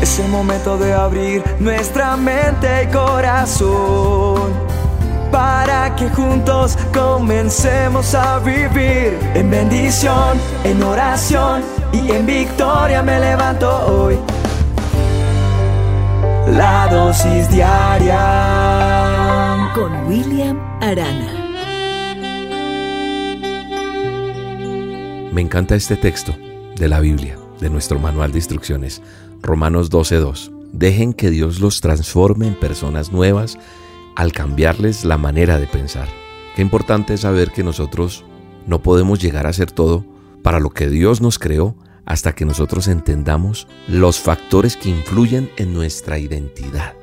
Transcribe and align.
Es 0.00 0.18
el 0.18 0.28
momento 0.28 0.78
de 0.78 0.94
abrir 0.94 1.42
nuestra 1.58 2.16
mente 2.16 2.84
y 2.84 2.86
corazón 2.88 4.52
para 5.30 5.94
que 5.96 6.08
juntos 6.10 6.78
comencemos 6.94 8.14
a 8.14 8.38
vivir 8.38 9.18
en 9.34 9.50
bendición, 9.50 10.38
en 10.64 10.82
oración 10.82 11.62
y 11.92 12.10
en 12.10 12.26
victoria 12.26 13.02
me 13.02 13.18
levanto 13.20 13.70
hoy. 13.86 14.18
La 16.56 16.88
dosis 16.90 17.50
diaria 17.50 18.16
con 19.74 20.06
William 20.06 20.58
Arana. 20.80 21.34
Me 25.32 25.42
encanta 25.42 25.74
este 25.74 25.96
texto 25.96 26.34
de 26.76 26.88
la 26.88 27.00
Biblia, 27.00 27.36
de 27.60 27.68
nuestro 27.68 27.98
manual 27.98 28.32
de 28.32 28.38
instrucciones, 28.38 29.02
Romanos 29.42 29.90
12.2. 29.90 30.50
Dejen 30.72 31.12
que 31.12 31.30
Dios 31.30 31.60
los 31.60 31.80
transforme 31.80 32.46
en 32.46 32.54
personas 32.54 33.12
nuevas 33.12 33.58
al 34.16 34.32
cambiarles 34.32 35.04
la 35.04 35.16
manera 35.16 35.58
de 35.58 35.66
pensar. 35.66 36.08
Qué 36.56 36.62
importante 36.62 37.14
es 37.14 37.20
saber 37.20 37.52
que 37.52 37.62
nosotros 37.62 38.24
no 38.66 38.82
podemos 38.82 39.20
llegar 39.20 39.46
a 39.46 39.52
ser 39.52 39.70
todo 39.70 40.04
para 40.42 40.60
lo 40.60 40.70
que 40.70 40.88
Dios 40.88 41.20
nos 41.20 41.38
creó 41.38 41.76
hasta 42.04 42.34
que 42.34 42.44
nosotros 42.44 42.88
entendamos 42.88 43.68
los 43.86 44.18
factores 44.18 44.76
que 44.76 44.88
influyen 44.88 45.50
en 45.56 45.72
nuestra 45.72 46.18
identidad. 46.18 46.94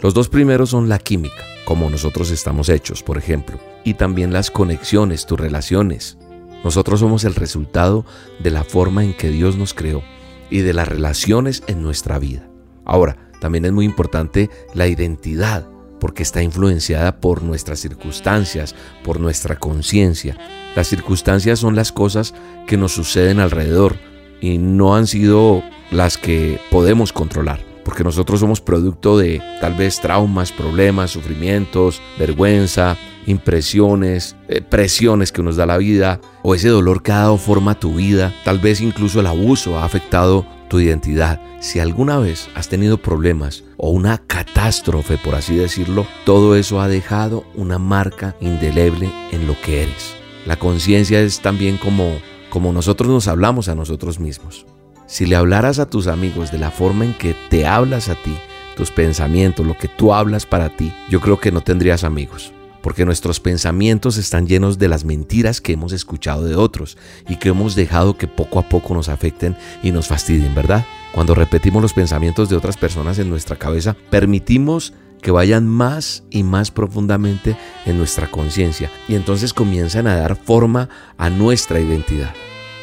Los 0.00 0.14
dos 0.14 0.28
primeros 0.28 0.70
son 0.70 0.88
la 0.88 0.98
química, 0.98 1.44
como 1.64 1.90
nosotros 1.90 2.30
estamos 2.30 2.68
hechos, 2.68 3.02
por 3.02 3.18
ejemplo, 3.18 3.58
y 3.84 3.94
también 3.94 4.32
las 4.32 4.50
conexiones, 4.50 5.26
tus 5.26 5.40
relaciones. 5.40 6.18
Nosotros 6.62 7.00
somos 7.00 7.24
el 7.24 7.34
resultado 7.34 8.04
de 8.38 8.50
la 8.50 8.64
forma 8.64 9.02
en 9.02 9.14
que 9.14 9.30
Dios 9.30 9.56
nos 9.56 9.74
creó 9.74 10.02
y 10.50 10.60
de 10.60 10.72
las 10.74 10.88
relaciones 10.88 11.62
en 11.66 11.82
nuestra 11.82 12.18
vida. 12.18 12.48
Ahora, 12.84 13.16
también 13.40 13.64
es 13.64 13.72
muy 13.72 13.84
importante 13.84 14.50
la 14.74 14.86
identidad, 14.86 15.66
porque 15.98 16.22
está 16.22 16.42
influenciada 16.42 17.20
por 17.20 17.42
nuestras 17.42 17.78
circunstancias, 17.78 18.74
por 19.04 19.20
nuestra 19.20 19.56
conciencia. 19.56 20.36
Las 20.74 20.88
circunstancias 20.88 21.58
son 21.58 21.76
las 21.76 21.92
cosas 21.92 22.34
que 22.66 22.76
nos 22.76 22.92
suceden 22.92 23.38
alrededor 23.38 23.96
y 24.40 24.58
no 24.58 24.96
han 24.96 25.06
sido 25.06 25.62
las 25.90 26.16
que 26.16 26.58
podemos 26.70 27.12
controlar, 27.12 27.60
porque 27.84 28.04
nosotros 28.04 28.40
somos 28.40 28.60
producto 28.60 29.18
de 29.18 29.42
tal 29.60 29.74
vez 29.74 30.00
traumas, 30.00 30.52
problemas, 30.52 31.10
sufrimientos, 31.10 32.00
vergüenza, 32.18 32.96
impresiones, 33.30 34.36
eh, 34.48 34.60
presiones 34.60 35.32
que 35.32 35.42
nos 35.42 35.56
da 35.56 35.66
la 35.66 35.78
vida, 35.78 36.20
o 36.42 36.54
ese 36.54 36.68
dolor 36.68 37.02
que 37.02 37.12
ha 37.12 37.18
dado 37.18 37.38
forma 37.38 37.72
a 37.72 37.80
tu 37.80 37.94
vida, 37.94 38.34
tal 38.44 38.58
vez 38.58 38.80
incluso 38.80 39.20
el 39.20 39.26
abuso 39.26 39.78
ha 39.78 39.84
afectado 39.84 40.46
tu 40.68 40.80
identidad. 40.80 41.40
Si 41.60 41.80
alguna 41.80 42.18
vez 42.18 42.48
has 42.54 42.68
tenido 42.68 42.98
problemas 42.98 43.64
o 43.76 43.90
una 43.90 44.18
catástrofe, 44.18 45.18
por 45.18 45.34
así 45.34 45.56
decirlo, 45.56 46.06
todo 46.24 46.56
eso 46.56 46.80
ha 46.80 46.88
dejado 46.88 47.44
una 47.54 47.78
marca 47.78 48.36
indeleble 48.40 49.10
en 49.32 49.46
lo 49.46 49.60
que 49.60 49.82
eres. 49.82 50.14
La 50.46 50.56
conciencia 50.56 51.20
es 51.20 51.40
también 51.40 51.76
como, 51.76 52.18
como 52.48 52.72
nosotros 52.72 53.10
nos 53.10 53.28
hablamos 53.28 53.68
a 53.68 53.74
nosotros 53.74 54.20
mismos. 54.20 54.64
Si 55.06 55.26
le 55.26 55.36
hablaras 55.36 55.78
a 55.80 55.90
tus 55.90 56.06
amigos 56.06 56.52
de 56.52 56.58
la 56.58 56.70
forma 56.70 57.04
en 57.04 57.14
que 57.14 57.34
te 57.50 57.66
hablas 57.66 58.08
a 58.08 58.14
ti, 58.14 58.36
tus 58.76 58.90
pensamientos, 58.90 59.66
lo 59.66 59.76
que 59.76 59.88
tú 59.88 60.14
hablas 60.14 60.46
para 60.46 60.76
ti, 60.76 60.92
yo 61.10 61.20
creo 61.20 61.40
que 61.40 61.52
no 61.52 61.60
tendrías 61.60 62.04
amigos 62.04 62.54
porque 62.82 63.04
nuestros 63.04 63.40
pensamientos 63.40 64.16
están 64.16 64.46
llenos 64.46 64.78
de 64.78 64.88
las 64.88 65.04
mentiras 65.04 65.60
que 65.60 65.72
hemos 65.72 65.92
escuchado 65.92 66.44
de 66.44 66.56
otros 66.56 66.96
y 67.28 67.36
que 67.36 67.50
hemos 67.50 67.74
dejado 67.74 68.16
que 68.16 68.26
poco 68.26 68.58
a 68.58 68.68
poco 68.68 68.94
nos 68.94 69.08
afecten 69.08 69.56
y 69.82 69.92
nos 69.92 70.08
fastidien, 70.08 70.54
¿verdad? 70.54 70.84
Cuando 71.12 71.34
repetimos 71.34 71.82
los 71.82 71.92
pensamientos 71.92 72.48
de 72.48 72.56
otras 72.56 72.76
personas 72.76 73.18
en 73.18 73.28
nuestra 73.28 73.56
cabeza, 73.56 73.96
permitimos 74.10 74.94
que 75.20 75.30
vayan 75.30 75.66
más 75.68 76.24
y 76.30 76.42
más 76.42 76.70
profundamente 76.70 77.56
en 77.84 77.98
nuestra 77.98 78.30
conciencia 78.30 78.90
y 79.08 79.14
entonces 79.14 79.52
comienzan 79.52 80.06
a 80.06 80.16
dar 80.16 80.36
forma 80.36 80.88
a 81.18 81.30
nuestra 81.30 81.80
identidad. 81.80 82.32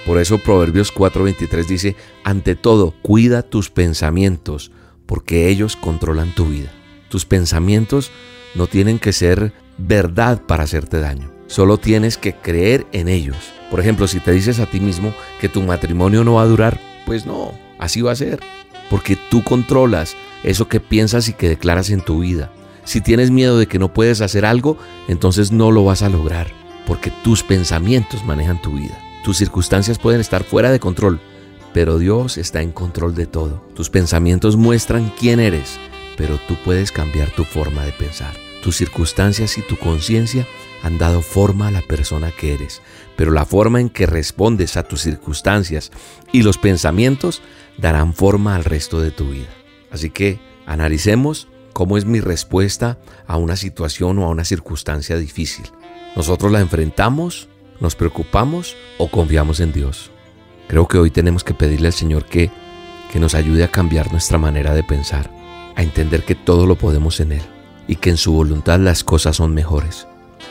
Por 0.05 0.19
eso 0.19 0.37
Proverbios 0.37 0.93
4:23 0.93 1.65
dice, 1.65 1.95
ante 2.23 2.55
todo, 2.55 2.93
cuida 3.01 3.41
tus 3.41 3.69
pensamientos, 3.69 4.71
porque 5.05 5.49
ellos 5.49 5.75
controlan 5.75 6.33
tu 6.33 6.45
vida. 6.45 6.71
Tus 7.09 7.25
pensamientos 7.25 8.11
no 8.55 8.67
tienen 8.67 8.99
que 8.99 9.11
ser 9.11 9.53
verdad 9.77 10.41
para 10.41 10.63
hacerte 10.63 10.99
daño. 10.99 11.31
Solo 11.47 11.77
tienes 11.77 12.17
que 12.17 12.33
creer 12.33 12.85
en 12.91 13.07
ellos. 13.07 13.37
Por 13.71 13.79
ejemplo, 13.79 14.07
si 14.07 14.19
te 14.19 14.31
dices 14.31 14.59
a 14.59 14.65
ti 14.65 14.79
mismo 14.79 15.13
que 15.39 15.49
tu 15.49 15.61
matrimonio 15.61 16.23
no 16.23 16.35
va 16.35 16.43
a 16.43 16.47
durar, 16.47 16.79
pues 17.05 17.25
no, 17.25 17.51
así 17.79 18.01
va 18.01 18.11
a 18.11 18.15
ser. 18.15 18.39
Porque 18.89 19.17
tú 19.29 19.43
controlas 19.43 20.15
eso 20.43 20.67
que 20.67 20.79
piensas 20.79 21.27
y 21.29 21.33
que 21.33 21.49
declaras 21.49 21.89
en 21.89 22.01
tu 22.01 22.19
vida. 22.19 22.51
Si 22.83 23.01
tienes 23.01 23.31
miedo 23.31 23.57
de 23.57 23.67
que 23.67 23.79
no 23.79 23.93
puedes 23.93 24.21
hacer 24.21 24.45
algo, 24.45 24.77
entonces 25.07 25.51
no 25.51 25.71
lo 25.71 25.83
vas 25.83 26.03
a 26.03 26.09
lograr. 26.09 26.47
Porque 26.85 27.11
tus 27.23 27.43
pensamientos 27.43 28.23
manejan 28.23 28.61
tu 28.61 28.73
vida. 28.73 28.97
Tus 29.23 29.37
circunstancias 29.37 29.99
pueden 29.99 30.21
estar 30.21 30.45
fuera 30.45 30.71
de 30.71 30.79
control, 30.79 31.19
pero 31.73 31.99
Dios 31.99 32.37
está 32.37 32.61
en 32.61 32.71
control 32.71 33.13
de 33.13 33.25
todo. 33.25 33.61
Tus 33.75 33.89
pensamientos 33.89 34.55
muestran 34.55 35.11
quién 35.19 35.41
eres, 35.41 35.77
pero 36.15 36.39
tú 36.47 36.55
puedes 36.63 36.93
cambiar 36.93 37.29
tu 37.31 37.43
forma 37.43 37.83
de 37.83 37.91
pensar. 37.91 38.46
Tus 38.67 38.75
circunstancias 38.75 39.57
y 39.57 39.61
tu 39.61 39.77
conciencia 39.77 40.45
han 40.83 40.97
dado 40.97 41.21
forma 41.21 41.69
a 41.69 41.71
la 41.71 41.81
persona 41.81 42.31
que 42.31 42.53
eres, 42.53 42.81
pero 43.15 43.31
la 43.31 43.45
forma 43.45 43.79
en 43.79 43.89
que 43.89 44.05
respondes 44.05 44.75
a 44.75 44.83
tus 44.83 45.03
circunstancias 45.03 45.89
y 46.33 46.41
los 46.41 46.57
pensamientos 46.57 47.41
darán 47.77 48.13
forma 48.13 48.57
al 48.57 48.65
resto 48.65 48.99
de 48.99 49.11
tu 49.11 49.29
vida. 49.29 49.47
Así 49.89 50.09
que 50.09 50.41
analicemos 50.65 51.47
cómo 51.71 51.97
es 51.97 52.03
mi 52.03 52.19
respuesta 52.19 52.97
a 53.25 53.37
una 53.37 53.55
situación 53.55 54.19
o 54.19 54.25
a 54.25 54.29
una 54.31 54.43
circunstancia 54.43 55.15
difícil. 55.15 55.71
¿Nosotros 56.17 56.51
la 56.51 56.59
enfrentamos, 56.59 57.47
nos 57.79 57.95
preocupamos 57.95 58.75
o 58.97 59.07
confiamos 59.09 59.61
en 59.61 59.71
Dios? 59.71 60.11
Creo 60.67 60.89
que 60.89 60.97
hoy 60.97 61.09
tenemos 61.09 61.45
que 61.45 61.53
pedirle 61.53 61.87
al 61.87 61.93
Señor 61.93 62.25
que, 62.25 62.51
que 63.13 63.19
nos 63.21 63.33
ayude 63.33 63.63
a 63.63 63.71
cambiar 63.71 64.11
nuestra 64.11 64.37
manera 64.37 64.73
de 64.73 64.83
pensar, 64.83 65.31
a 65.77 65.83
entender 65.83 66.25
que 66.25 66.35
todo 66.35 66.65
lo 66.65 66.75
podemos 66.75 67.21
en 67.21 67.31
Él 67.31 67.56
y 67.87 67.95
que 67.97 68.09
en 68.09 68.17
su 68.17 68.33
voluntad 68.33 68.79
las 68.79 69.03
cosas 69.03 69.37
son 69.37 69.53
mejores. 69.53 70.07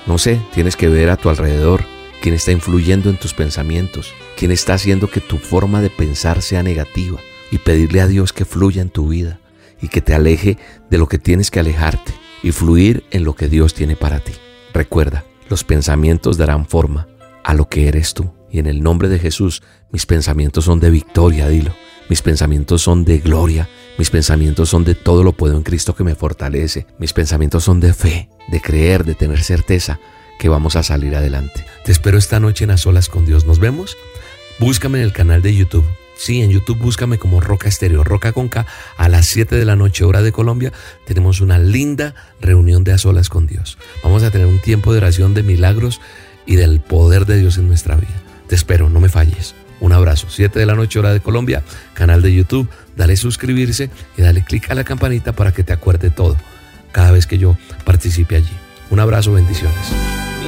No 0.07 0.19
sé, 0.19 0.41
tienes 0.55 0.77
que 0.77 0.89
ver 0.89 1.11
a 1.11 1.17
tu 1.17 1.29
alrededor 1.29 1.85
quién 2.23 2.35
está 2.35 2.53
influyendo 2.53 3.11
en 3.11 3.19
tus 3.19 3.35
pensamientos, 3.35 4.15
quién 4.37 4.51
está 4.51 4.75
haciendo 4.75 5.09
que 5.09 5.21
tu 5.21 5.39
forma 5.39 5.81
de 5.81 5.91
pensar 5.91 6.43
sea 6.43 6.63
negativa 6.63 7.19
y 7.51 7.59
pedirle 7.59 8.01
a 8.01 8.07
Dios 8.07 8.33
que 8.33 8.45
fluya 8.45 8.83
en 8.83 8.91
tu 8.91 9.09
vida 9.09 9.39
y 9.81 9.89
que 9.89 10.01
te 10.01 10.15
aleje 10.15 10.59
de 10.91 10.99
lo 10.99 11.09
que 11.09 11.19
tienes 11.19 11.51
que 11.51 11.61
alejarte 11.61 12.15
y 12.43 12.53
fluir 12.53 13.05
en 13.11 13.25
lo 13.25 13.35
que 13.35 13.49
Dios 13.49 13.75
tiene 13.75 13.97
para 13.97 14.21
ti. 14.21 14.33
Recuerda, 14.73 15.25
los 15.49 15.65
pensamientos 15.65 16.37
darán 16.37 16.67
forma 16.67 17.09
a 17.45 17.55
lo 17.55 17.69
que 17.69 17.89
eres 17.89 18.15
tú. 18.15 18.33
Y 18.51 18.59
en 18.59 18.67
el 18.67 18.83
nombre 18.83 19.09
de 19.09 19.19
Jesús, 19.19 19.63
mis 19.91 20.07
pensamientos 20.07 20.65
son 20.65 20.81
de 20.81 20.91
victoria, 20.91 21.49
dilo. 21.49 21.73
Mis 22.09 22.23
pensamientos 22.23 22.83
son 22.83 23.05
de 23.05 23.19
gloria, 23.19 23.69
mis 23.99 24.11
pensamientos 24.11 24.69
son 24.69 24.85
de 24.85 24.95
todo 24.95 25.25
lo 25.25 25.33
puedo 25.33 25.57
en 25.57 25.63
Cristo 25.63 25.95
que 25.95 26.05
me 26.05 26.15
fortalece, 26.15 26.87
mis 26.99 27.13
pensamientos 27.13 27.65
son 27.65 27.81
de 27.81 27.95
fe, 27.95 28.29
de 28.49 28.61
creer, 28.61 29.05
de 29.05 29.15
tener 29.15 29.43
certeza 29.43 29.99
que 30.39 30.49
vamos 30.49 30.77
a 30.77 30.83
salir 30.83 31.17
adelante. 31.17 31.67
Te 31.85 31.93
espero 31.93 32.19
esta 32.19 32.41
noche 32.41 32.65
en 32.65 32.71
A 32.71 32.77
Solas 32.77 33.09
con 33.09 33.27
Dios. 33.27 33.47
Nos 33.47 33.59
vemos. 33.59 33.97
Búscame 34.59 34.99
en 34.99 35.05
el 35.05 35.13
canal 35.13 35.43
de 35.43 35.55
YouTube. 35.55 35.85
Sí, 36.17 36.41
en 36.41 36.51
YouTube 36.51 36.79
búscame 36.79 37.19
como 37.19 37.41
Roca 37.41 37.69
Estéreo, 37.69 38.03
Roca 38.03 38.33
con 38.33 38.49
K. 38.49 38.67
A 38.97 39.09
las 39.09 39.27
7 39.27 39.57
de 39.57 39.65
la 39.65 39.77
noche, 39.77 40.05
hora 40.05 40.23
de 40.23 40.33
Colombia, 40.33 40.73
tenemos 41.07 41.41
una 41.41 41.59
linda 41.59 42.15
reunión 42.41 42.85
de 42.85 42.93
A 42.93 42.99
Solas 42.99 43.29
con 43.29 43.47
Dios. 43.47 43.77
Vamos 44.03 44.23
a 44.23 44.31
tener 44.31 44.47
un 44.47 44.61
tiempo 44.61 44.93
de 44.93 44.99
oración 44.99 45.35
de 45.35 45.43
milagros 45.43 46.01
y 46.47 46.57
del 46.57 46.81
poder 46.81 47.27
de 47.27 47.39
Dios 47.39 47.59
en 47.59 47.69
nuestra 47.69 47.97
vida. 47.97 48.23
Te 48.47 48.55
espero, 48.55 48.89
no 48.89 49.01
me 49.01 49.09
falles. 49.09 49.55
Un 49.81 49.93
abrazo. 49.93 50.29
7 50.31 50.59
de 50.59 50.67
la 50.67 50.75
noche 50.75 50.99
hora 50.99 51.13
de 51.13 51.21
Colombia, 51.21 51.63
canal 51.95 52.23
de 52.23 52.35
YouTube. 52.35 52.69
Dale 52.97 53.17
suscribirse 53.17 53.91
y 54.17 54.23
dale 54.23 54.43
clic 54.45 54.71
a 54.71 54.75
la 54.75 54.85
campanita 54.85 55.33
para 55.33 55.53
que 55.53 55.63
te 55.65 55.73
acuerde 55.73 56.11
todo 56.11 56.37
cada 56.93 57.11
vez 57.11 57.27
que 57.27 57.37
yo 57.37 57.59
participe 57.85 58.37
allí. 58.37 58.57
Un 58.91 59.01
abrazo, 59.01 59.33
bendiciones. 59.33 59.77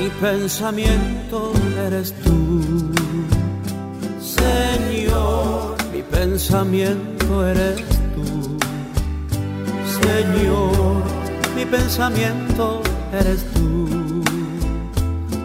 Mi 0.01 0.09
pensamiento 0.09 1.53
eres 1.87 2.15
tú, 2.25 2.91
Señor. 4.19 5.77
Mi 5.93 6.03
pensamiento 6.03 7.47
eres 7.47 7.85
tú, 8.15 8.59
Señor. 10.01 11.03
Mi 11.55 11.67
pensamiento 11.67 12.83
eres 13.13 13.45
tú, 13.53 14.23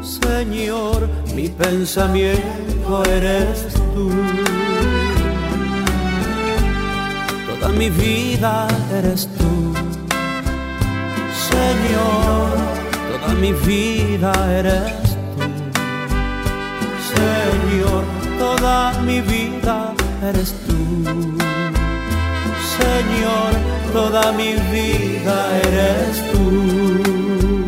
Señor. 0.01 1.09
Mi 1.35 1.49
pensamiento 1.49 2.72
eres 3.05 3.67
tú. 3.93 4.09
Toda 7.49 7.69
mi 7.73 7.89
vida 7.89 8.67
eres 8.97 9.27
tú, 9.37 9.73
Señor. 11.49 12.49
Toda 13.11 13.33
mi 13.35 13.51
vida 13.53 14.31
eres 14.59 14.93
tú, 15.37 15.47
Señor. 17.13 18.23
Toda 18.43 18.93
mi 19.03 19.21
vida 19.21 19.93
eres 20.21 20.53
tú, 20.67 20.75
Señor, 22.77 23.51
toda 23.93 24.31
mi 24.33 24.53
vida 24.71 25.35
eres 25.63 26.31
tú. 26.31 27.62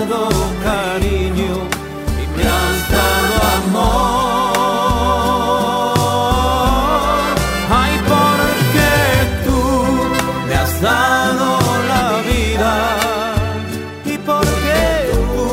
Dado 0.00 0.28
cariño 0.62 1.54
y 2.22 2.24
me 2.36 2.44
has 2.56 2.78
dado 2.96 3.34
amor. 3.58 4.44
Ay, 7.82 7.94
porque 8.12 8.90
tú 9.44 9.60
me 10.48 10.54
has 10.54 10.74
dado 10.80 11.46
la 11.92 12.06
vida 12.32 12.74
y 14.04 14.14
porque 14.18 14.80
tú 15.12 15.46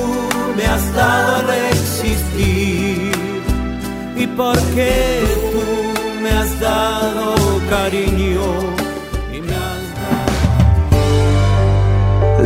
me 0.57 0.65
has 0.65 0.85
dado 0.93 1.51
el 1.53 1.65
existir 1.77 3.11
y 4.15 4.25
porque 4.27 4.91
tú 5.53 5.65
me 6.23 6.31
has 6.31 6.59
dado 6.59 7.35
cariño 7.69 8.30